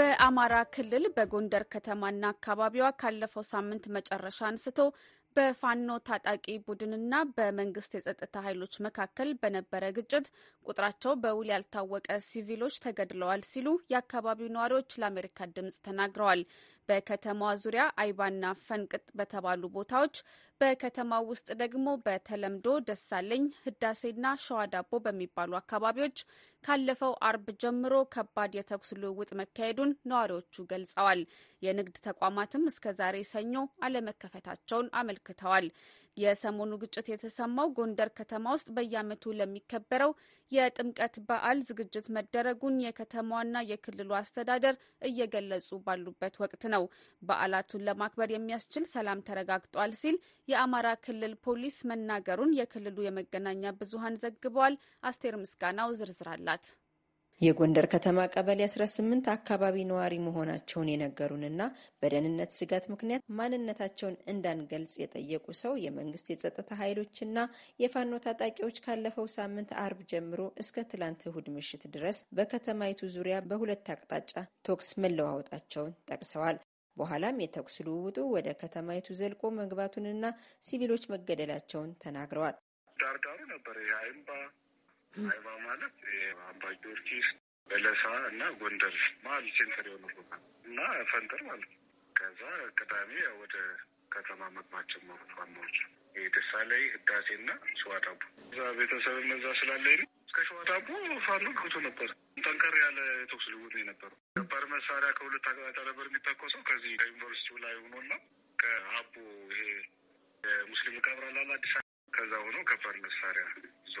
በአማራ 0.00 0.54
ክልል 0.74 1.04
በጎንደር 1.16 1.64
ከተማና 1.72 2.22
አካባቢዋ 2.32 2.86
ካለፈው 3.00 3.42
ሳምንት 3.48 3.84
መጨረሻ 3.96 4.38
አንስቶ 4.48 4.78
በፋኖ 5.36 5.88
ታጣቂ 6.06 6.46
ቡድንና 6.66 7.14
በመንግስት 7.34 7.92
የጸጥታ 7.96 8.34
ኃይሎች 8.46 8.74
መካከል 8.86 9.28
በነበረ 9.42 9.90
ግጭት 9.98 10.26
ቁጥራቸው 10.66 11.12
በውል 11.22 11.48
ያልታወቀ 11.52 12.16
ሲቪሎች 12.28 12.76
ተገድለዋል 12.84 13.42
ሲሉ 13.50 13.68
የአካባቢው 13.92 14.52
ነዋሪዎች 14.56 14.96
ለአሜሪካ 15.02 15.50
ድምጽ 15.54 15.76
ተናግረዋል። 15.86 16.42
በከተማዋ 16.90 17.50
ዙሪያ 17.62 17.82
አይባና 18.02 18.44
ፈንቅጥ 18.62 19.04
በተባሉ 19.18 19.62
ቦታዎች፣ 19.74 20.14
በከተማው 20.60 21.22
ውስጥ 21.30 21.48
ደግሞ 21.60 21.86
በተለምዶ 22.06 22.66
ደሳለኝ፣ 22.88 23.44
ህዳሴና 23.62 24.24
ሸዋ 24.44 24.60
ዳቦ 24.72 24.92
በሚባሉ 25.04 25.52
አካባቢዎች 25.60 26.18
ካለፈው 26.64 27.12
አርብ 27.28 27.46
ጀምሮ 27.62 27.94
ከባድ 28.14 28.52
የተኩስ 28.58 28.90
ልውውጥ 29.02 29.30
መካሄዱን 29.40 29.92
ነዋሪዎቹ 30.10 30.64
ገልጸዋል። 30.72 31.22
የንግድ 31.62 31.96
ተቋማትም 32.08 32.68
እስከ 32.70 32.92
ዛሬ 33.00 33.16
ሰኞ 33.32 33.54
አለመከፈታቸውን 33.86 34.92
አመልክተዋል። 35.00 35.68
የሰሞኑ 36.20 36.72
ግጭት 36.82 37.06
የተሰማው 37.10 37.68
ጎንደር 37.76 38.10
ከተማ 38.18 38.44
ውስጥ 38.54 38.68
በየዓመቱ 38.76 39.32
ለሚከበረው 39.38 40.12
የጥምቀት 40.52 41.14
በዓል 41.28 41.58
ዝግጅት 41.68 42.06
መደረጉን 42.16 42.76
የከተማዋና 42.84 43.62
የክልሉ 43.70 44.10
አስተዳደር 44.20 44.74
እየገለጹ 45.08 45.78
ባሉበት 45.86 46.36
ወቅት 46.42 46.64
ነው። 46.74 46.84
በዓላቱን 47.22 47.86
ለማክበር 47.88 48.30
የሚያስችል 48.34 48.86
ሰላም 48.94 49.24
ተረጋግጧል 49.28 49.94
ሲል 50.00 50.18
የአማራ 50.48 50.90
ክልል 51.06 51.34
ፖሊስ 51.46 51.78
መናገሩን 51.90 52.56
የክልሉ 52.60 52.98
የመገናኛ 53.04 53.74
ብዙኃን 53.80 54.20
ዘግበዋል። 54.24 54.76
አስቴር 55.04 55.36
ምስጋናው 55.42 55.96
ዝርዝር 56.00 56.30
አላት። 56.34 56.66
የጎንደር 57.40 57.86
ከተማ 57.92 58.18
ቀበሌ 58.32 58.60
18 58.66 59.28
አካባቢ 59.34 59.76
ነዋሪ 59.90 60.14
መሆናቸውን 60.24 60.90
የነገሩንና 60.92 61.60
በደህንነት 62.02 62.50
ስጋት 62.56 62.84
ምክንያት 62.92 63.22
ማንነታቸውን 63.38 64.16
እንዳንገልጽ 64.32 64.94
የጠየቁ 65.02 65.46
ሰው 65.62 65.72
የመንግስት 65.84 66.28
የጸጥታ 66.32 66.78
ኃይሎችና 66.82 67.38
የፋኖ 67.80 68.20
ታጣቂዎች 68.26 68.82
ካለፈው 68.86 69.28
ሳምንት 69.36 69.72
አርብ 69.84 70.02
ጀምሮ 70.12 70.42
እስከ 70.62 70.86
ትላንት 70.92 71.24
እሁድ 71.30 71.48
ምሽት 71.56 71.84
ድረስ 71.96 72.20
በከተማይቱ 72.38 73.10
ዙሪያ 73.16 73.38
በሁለት 73.48 73.90
አቅጣጫ 73.96 74.34
ቶክስ 74.68 74.90
መለዋወጣቸውን 75.04 75.96
ጠቅሰዋል። 76.10 76.58
በኋላም 76.96 77.42
የተኩስ 77.42 77.76
ልውውጡ 77.86 78.18
ወደ 78.34 78.48
ከተማይቱ 78.60 79.08
ዘልቆ 79.18 79.42
መግባቱንና 79.58 80.24
ሲቪሎች 80.62 81.04
መገደላቸውን 81.12 81.92
ተናግረዋል። 82.04 82.56
ዳርዳሩ 82.96 83.38
ነበር 83.52 83.76
አምባ 85.14 85.46
ማለት 85.62 85.94
አምባ 86.44 86.64
ጊዮርጊስ፣ 86.76 87.28
በለሳ 87.68 88.02
እና 88.28 88.42
ጎንደር 88.60 88.94
መሀል 89.24 89.46
center 89.56 89.86
የሆነ 89.88 90.06
ቦታ 90.16 90.32
እና 90.64 90.78
ፈንጠር 91.10 91.40
ማለት 91.48 91.68
ነው። 91.68 91.78
ከዛ 92.16 92.40
ቅዳሜ 92.78 93.10
ወደ 93.40 93.54
ከተማ 94.12 94.40
መግባት 94.56 94.86
ጀመሩ 94.92 95.20
ፋኖች 95.32 95.76
ደሳ 96.30 96.52
ላይ 96.70 96.82
ህዳሴ 96.94 97.28
እና 97.36 97.50
ሸዋ 97.80 97.92
ዳቦ 98.04 98.20
እዛ 98.46 98.60
ቤተሰብ 98.78 99.16
እነዛ 99.22 99.52
ስላለኝ 99.60 100.00
እስከ 100.22 100.38
ሸዋ 100.48 100.58
ዳቦ 100.70 100.88
ፋኖ 101.26 101.46
ገብቶ 101.52 101.76
ነበር። 101.86 102.08
ጠንከር 102.44 102.74
ያለ 102.82 102.98
ተኩስ 103.30 103.46
ልውውጥ 103.52 103.74
ነበር። 103.90 104.10
ከባድ 104.36 104.64
መሳሪያ 104.72 105.10
ከሁለት 105.18 105.46
አቅጣጫ 105.50 105.78
ነበር 105.90 106.04
የሚተኮሰው 106.08 106.62
ከዚህ 106.68 106.92
ከዩኒቨርሲቲው 107.00 107.58
ላይ 107.64 107.74
ሆኖና 107.82 108.12
ከአቦ 108.58 109.14
ይሄ 109.52 109.62
ሙስሊም 110.70 110.98
ቀብራላል 111.06 111.50
አዲስ 111.54 111.74
ከዛ 112.12 112.32
ሆኖ 112.44 112.56
ከባድ 112.70 112.96
መሳሪያ 113.04 113.44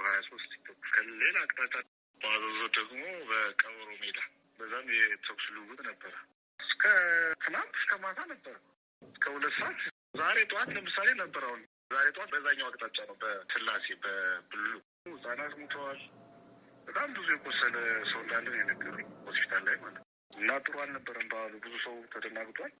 ሀያ 0.02 0.18
ሶስት 0.26 0.50
ከሌላ 0.88 1.36
አቅጣጫ 1.42 1.74
በአዘዞ 2.20 2.60
ደግሞ 2.76 3.00
በቀበሮ 3.30 3.88
ሜዳ 4.02 4.18
በዛም 4.60 4.86
የተኩስ 4.94 5.46
ልውውጥ 5.54 5.80
ነበረ። 5.88 6.14
እስከ 6.60 6.82
ትናንት 7.42 7.74
እስከ 7.80 7.92
ማታ 8.02 8.20
ነበረ 8.32 8.54
እስከ 9.02 9.24
ሁለት 9.34 9.54
ሰዓት። 9.60 9.80
ዛሬ 10.14 10.38
ጠዋት 10.50 10.70
ለምሳሌ 10.76 11.08
ነበር። 11.22 11.42
አሁን 11.48 11.60
ዛሬ 11.92 12.06
ጠዋት 12.16 12.30
በዛኛው 12.34 12.68
አቅጣጫ 12.68 12.98
ነው፣ 13.08 13.16
በስላሴ 13.22 13.86
በብሉ 14.02 14.72
ህጻናት 15.08 15.54
ሙተዋል። 15.60 16.00
በጣም 16.86 17.08
ብዙ 17.16 17.28
የቆሰለ 17.32 17.76
ሰው 18.10 18.20
እንዳለን 18.22 18.58
የነገሩኝ 18.60 19.08
ሆስፒታል 19.26 19.62
ላይ 19.68 19.76
ማለት 19.82 20.04
እና 20.34 20.50
ጥሩ 20.64 20.74
አልነበረም 20.82 21.28
በዓሉ። 21.32 21.52
ብዙ 21.64 21.74
ሰው 21.84 21.96
ተደናግጧል። 22.14 22.72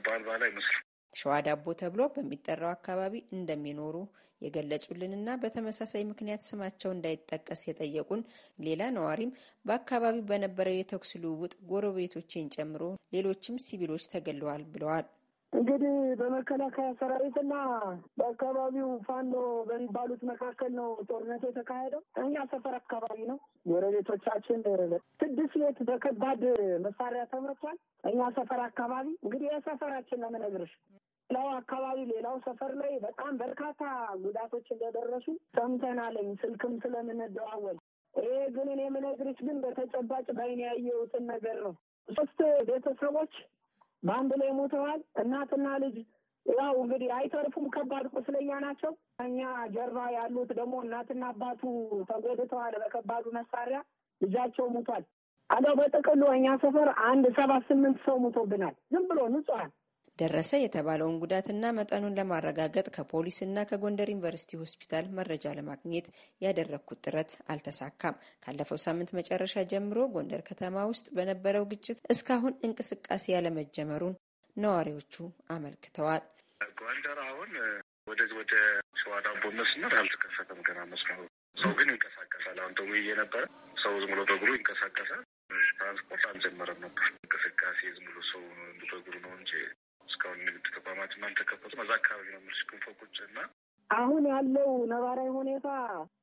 በዓል 0.00 0.22
በዓል 0.26 0.42
አይመስልም። 0.46 0.84
ሸዋ 1.14 1.34
ዳቦ 1.46 1.66
ተብሎ 1.80 2.02
በሚጠራው 2.14 2.72
አካባቢ 2.74 3.14
እንደሚኖሩ 3.36 3.94
የገለጹልንና 4.42 5.28
በተመሳሳይ 5.42 6.02
ምክንያት 6.10 6.42
ስማቸው 6.48 6.90
እንዳይጠቀስ 6.92 7.62
የጠየቁን 7.66 8.20
ሌላ 8.58 8.82
ነዋሪም 8.96 9.32
በአካባቢው 9.64 10.26
በነበረው 10.28 10.76
የተኩስ 10.76 11.12
ልውውጥ 11.22 11.54
ጎረቤቶችን 11.70 12.52
ጨምሮ 12.56 12.82
ሌሎችም 13.14 13.62
ሲቪሎች 13.66 14.04
ተገለዋል 14.14 14.64
ብለዋል። 14.74 15.06
እንግዲህ 15.52 15.92
በመከላከያ 16.18 16.88
ሰራዊትና 16.98 17.52
በአካባቢው 18.18 18.88
ፋኖ 19.06 19.32
በሚባሉት 19.68 20.22
መካከል 20.30 20.72
ነው 20.78 20.88
ጦርነቱ 21.08 21.42
የተካሄደው። 21.48 22.02
እኛ 22.22 22.44
ሰፈር 22.52 22.74
አካባቢ 22.80 23.18
ነው። 23.30 23.38
ጎረቤቶቻችን 23.66 24.60
ስድስት 25.20 25.54
ቤት 25.62 25.78
በከባድ 25.88 26.42
መሳሪያ 26.86 27.22
ተመቷል። 27.32 27.78
እኛ 28.04 28.20
ሰፈር 28.38 28.62
አካባቢ 28.66 29.06
እንግዲህ 29.20 29.48
የሰፈራችን 29.50 30.22
ነው 30.22 30.30
የምነግርሽ። 30.30 30.74
ሌላው 31.30 31.48
አካባቢ 31.56 31.98
ሌላው 32.12 32.36
ሰፈር 32.44 32.72
ላይ 32.78 32.92
በጣም 33.02 33.32
በርካታ 33.40 33.82
ጉዳቶች 34.22 34.66
እንደደረሱ 34.74 35.26
ሰምተናለኝ 35.56 36.28
ስልክም 36.42 36.74
ስለምንደዋወል። 36.84 37.78
ይሄ 38.14 38.36
ግን 38.54 38.68
እኔ 38.72 38.80
የምነግርሽ 38.86 39.38
ግን 39.46 39.58
በተጨባጭ 39.64 40.26
ባይን 40.38 40.60
ያየሁትን 40.64 41.24
ነገር 41.32 41.58
ነው። 41.66 41.74
ሶስት 42.08 42.38
ቤተሰቦች 42.68 43.34
በአንድ 44.02 44.32
ላይ 44.40 44.50
ሞተዋል። 44.58 45.00
እናትና 45.22 45.66
ልጅ 45.84 45.96
ያው 46.46 46.74
እንግዲህ 46.82 47.08
አይተርፉም፣ 47.16 47.66
ከባድ 47.74 48.04
ቁስለኛ 48.14 48.50
ናቸው። 48.64 48.92
እኛ 49.24 49.38
ጀርባ 49.74 49.98
ያሉት 50.14 50.50
ደግሞ 50.58 50.74
እናትና 50.84 51.24
አባቱ 51.32 51.62
ተጎድተዋል 52.10 52.74
በከባዱ 52.82 53.24
መሳሪያ፣ 53.38 53.78
ልጃቸው 54.20 54.66
ሙቷል። 54.74 55.04
አለው 55.50 55.74
በጥቅሉ 55.78 56.22
እኛ 56.36 56.46
ሰፈር 56.62 56.88
አንድ 57.08 57.26
ሰባት 57.36 57.62
ስምንት 57.68 57.98
ሰው 58.06 58.16
ሙቶብናል። 58.24 58.74
ዝም 58.92 59.04
ብሎ 59.10 59.20
ንጹሐን 59.34 59.70
ደረሰ 60.18 60.50
የተባለውን 60.58 61.18
ጉዳትና 61.22 61.64
መጠኑን 61.76 62.16
ለማረጋገጥ 62.18 62.86
ከፖሊስና 62.94 63.64
ከጎንደር 63.70 64.08
ዩኒቨርሲቲ 64.12 64.60
ሆስፒታል 64.60 65.06
መረጃ 65.18 65.54
ለማግኘት 65.58 66.06
ያደረግኩት 66.40 67.02
ጥረት 67.06 67.32
አልተሳካም። 67.52 68.16
ካለፈው 68.44 68.80
ሳምንት 68.84 69.12
መጨረሻ 69.18 69.64
ጀምሮ 69.72 69.98
ጎንደር 70.14 70.42
ከተማ 70.48 70.86
ውስጥ 70.92 71.06
በነበረው 71.18 71.66
ግጭት 71.72 72.00
እስካሁን 72.14 72.56
እንቅስቃሴ 72.68 73.24
ያለመጀመሩን 73.36 74.16
ነዋሪዎቹ 74.56 75.14
አመልክተዋል። 75.54 76.22
ጎንደር 76.78 77.18
አሁን 77.26 77.50
ወደ 78.08 78.20
ወደ 78.38 78.54
ሸዋ 79.00 79.14
ዳቦ 79.24 79.44
መስመር 79.56 79.92
አልተከፈተም 79.98 80.60
ገና 80.66 80.78
መስመሩ። 80.92 81.20
ሰው 81.56 81.72
ግን 81.78 81.88
ይንቀሳቀሳል። 81.92 82.56
አሁን 82.62 82.74
ደውዬ 82.78 83.08
ነበረ። 83.20 83.42
ሰው 83.82 83.92
ዝም 84.02 84.10
ብሎ 84.12 84.20
በእግሩ 84.30 84.50
ይንቀሳቀሳል። 84.56 85.22
ትራንስፖርት 85.72 86.24
አልጀመረም 86.30 86.80
ነበር። 86.84 87.06
እንቅስቃሴ 87.16 87.80
ዝም 87.96 88.06
ብሎ 88.08 88.18
ሰው 88.30 88.42
በእግሩ 88.82 89.14
ነው 89.24 89.32
እንጂ 89.38 89.52
እስካሁን 90.08 90.40
ንግድ 90.46 90.66
ተቋማትም 90.76 91.17
አልተከፈቱም። 91.28 91.82
እዛ 91.84 91.92
አካባቢ 91.98 92.26
ነው 92.28 92.40
የምልሽ 92.40 92.60
ቁጭ 93.00 93.16
እና 93.28 93.38
አሁን 93.90 94.24
ያለው 94.30 94.70
ነባራዊ 94.90 95.30
ሁኔታ 95.36 95.68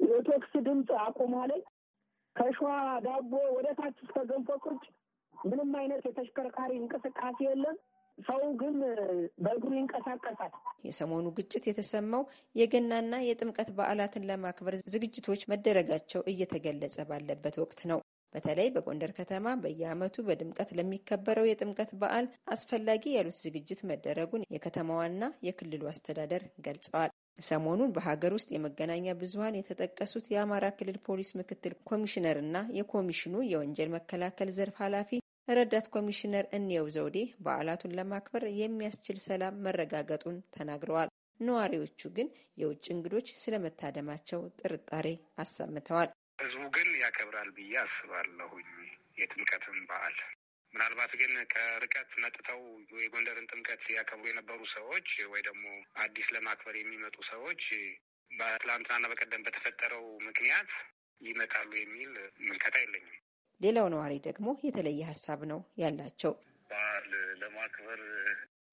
የቶክስ 0.07 0.53
ድምፅ 0.65 0.89
አቁሟል። 1.03 1.51
ከሸዋ 2.35 2.69
ዳቦ 3.05 3.33
ወደ 3.55 3.67
ታች 3.77 3.97
እስከ 4.05 4.17
ገንፎ 4.29 4.49
ቁጭ 4.65 4.83
ምንም 5.33 5.71
አይነት 5.79 6.03
የተሽከርካሪ 6.07 6.71
እንቅስቃሴ 6.79 7.37
የለም። 7.47 7.77
ሰው 8.17 8.41
ግን 8.59 8.75
በእግሩ 9.45 9.71
ይንቀሳቀሳል። 9.77 10.51
የሰሞኑ 10.85 11.25
ግጭት 11.37 11.63
የተሰማው 11.69 12.23
የገናና 12.55 13.15
የጥምቀት 13.25 13.69
በዓላትን 13.77 14.27
ለማክበር 14.29 14.75
ዝግጅቶች 14.93 15.41
መደረጋቸው 15.51 16.21
እየተገለጸ 16.31 16.97
ባለበት 17.09 17.57
ወቅት 17.63 17.81
ነው። 17.91 17.99
በተለይ 18.35 18.69
በጎንደር 18.75 19.11
ከተማ 19.17 19.53
በየዓመቱ 19.61 20.23
በድምቀት 20.27 20.69
ለሚከበረው 20.77 21.45
የጥምቀት 21.47 21.91
በዓል 21.99 22.25
አስፈላጊ 22.53 23.03
ያሉት 23.13 23.37
ዝግጅት 23.43 23.81
መደረጉን 23.89 24.47
የከተማዋና 24.55 25.21
የክልሉ 25.47 25.83
አስተዳደር 25.91 26.43
ገልጸዋል። 26.65 27.11
ሰሞኑን 27.43 27.93
በሀገር 27.95 28.33
ውስጥ 28.35 28.49
የመገናኛ 28.53 29.15
ብዙኃን 29.21 29.57
የተጠቀሱት 29.57 30.25
የአማራ 30.31 30.65
ክልል 30.77 30.97
ፖሊስ 31.07 31.29
ምክትል 31.39 31.73
ኮሚሽነር 31.89 32.37
እና 32.43 32.57
የኮሚሽኑ 32.77 33.35
የወንጀል 33.47 33.89
መከላከል 33.95 34.51
ዘርፍ 34.57 34.77
ኃላፊ 34.83 35.11
ረዳት 35.51 35.87
ኮሚሽነር 35.95 36.45
እንየው 36.57 36.87
ዘውዴ 36.93 37.17
በዓላቱን 37.43 37.95
ለማክበር 37.97 38.45
የሚያስችል 38.59 39.19
ሰላም 39.25 39.59
መረጋገጡን 39.65 40.37
ተናግረዋል። 40.55 41.09
ነዋሪዎቹ 41.39 42.01
ግን 42.15 42.27
የውጭ 42.57 42.85
እንግዶች 42.93 43.27
ስለመታደማቸው 43.39 44.41
ጥርጣሬ 44.59 45.07
አሰምተዋል። 45.37 46.09
ህዝቡ 46.45 46.63
ግን 46.75 46.89
ያከብራል 47.01 47.49
ብዬ 47.55 47.73
አስባለሁኝ 47.81 48.67
የጥምቀትን 49.17 49.77
በዓል። 49.89 50.17
ምናልባት 50.73 51.11
ግን 51.19 51.33
ከርቀት 51.53 52.09
መጥተው 52.23 52.61
የጎንደርን 52.97 53.47
ጥምቀት 53.51 53.83
ያከብሩ 53.95 54.25
የነበሩ 54.29 54.59
ሰዎች 54.73 55.07
ወይ 55.31 55.41
ደግሞ 55.47 55.65
አዲስ 56.03 56.27
ለማክበር 56.35 56.75
የሚመጡ 56.77 57.15
ሰዎች 57.29 57.61
በትላንትናና 58.31 59.05
በቀደም 59.11 59.45
በተፈጠረው 59.45 60.05
ምክንያት 60.27 60.71
ይመጣሉ 61.21 61.71
የሚል 61.77 62.11
ምልከታ 62.41 62.75
የለኝም። 62.83 63.15
ሌላው 63.61 63.87
ነዋሪ 63.93 64.13
ደግሞ 64.27 64.47
የተለየ 64.65 65.01
ሀሳብ 65.11 65.41
ነው 65.51 65.61
ያላቸው። 65.81 66.33
በዓል 66.69 67.07
ለማክበር 67.41 68.01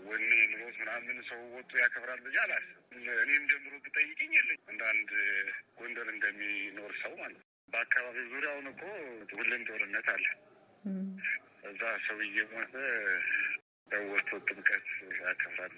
ወኔ 0.07 0.31
ኑሮት 0.53 0.77
ምናምን 0.83 1.19
ሰው 1.29 1.41
ወጡ 1.57 1.71
ያከብራል 1.83 2.21
ብዬ 2.25 2.37
አላስብም። 2.45 2.79
እኔም 3.25 3.45
ጀምሮ 3.51 3.75
ብጠይቅኝ 3.85 4.33
የለኝ 4.39 4.61
እንደ 4.69 4.83
አንድ 4.91 5.11
ጎንደር 5.79 6.09
እንደሚኖር 6.15 6.93
ሰው 7.03 7.13
ማለት 7.21 7.39
ነው። 7.39 7.49
በአካባቢው 7.73 8.27
ዙሪያውን 8.33 8.67
እኮ 8.73 8.83
ሁሌም 9.35 9.63
ጦርነት 9.69 10.09
አለ። 10.15 10.25
እዛ 11.71 11.83
ሰው 12.07 12.19
እየሞተ 12.27 12.75
ሰው 13.91 14.05
ወጥቶ 14.13 14.31
ጥምቀት 14.49 14.87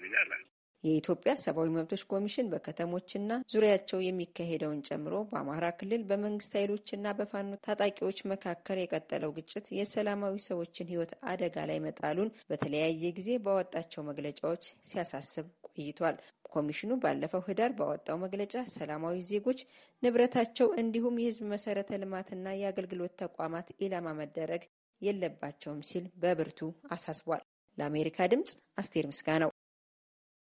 ብዬ 0.01 0.13
አላስብም። 0.21 0.51
የኢትዮጵያ 0.83 1.31
ሰብአዊ 1.43 1.69
መብቶች 1.75 2.01
ኮሚሽን 2.11 2.49
በከተሞችና 2.51 3.37
ዙሪያቸው 3.51 3.99
የሚካሄደውን 4.03 4.83
ጨምሮ 4.87 5.13
በአማራ 5.29 5.65
ክልል 5.79 6.01
በመንግስት 6.09 6.53
ኃይሎችና 6.57 7.13
በፋኖ 7.19 7.57
ታጣቂዎች 7.65 8.19
መካከል 8.31 8.79
የቀጠለው 8.81 9.33
ግጭት 9.37 9.67
የሰላማዊ 9.77 10.35
ሰዎችን 10.47 10.89
ሕይወት 10.91 11.13
አደጋ 11.31 11.65
ላይ 11.71 11.79
መጣሉን 11.85 12.33
በተለያየ 12.49 13.13
ጊዜ 13.19 13.31
ባወጣቸው 13.45 14.07
መግለጫዎች 14.09 14.65
ሲያሳስብ 14.89 15.47
ቆይቷል። 15.69 16.17
ኮሚሽኑ 16.55 16.91
ባለፈው 17.03 17.43
ህዳር 17.47 17.71
ባወጣው 17.77 18.17
መግለጫ 18.23 18.55
ሰላማዊ 18.75 19.17
ዜጎች 19.29 19.59
ንብረታቸው፣ 20.03 20.69
እንዲሁም 20.81 21.19
የህዝብ 21.21 21.45
መሰረተ 21.53 21.99
ልማትና 22.01 22.55
የአገልግሎት 22.55 23.13
ተቋማት 23.23 23.69
ኢላማ 23.79 24.15
መደረግ 24.21 24.63
የለባቸውም 25.01 25.81
ሲል 25.89 26.07
በብርቱ 26.21 26.59
አሳስቧል። 26.91 27.43
ለአሜሪካ 27.77 28.27
ድምጽ 28.31 28.51
አስቴር 28.77 29.07
ምስጋ 29.09 29.29
ነው። 29.43 29.49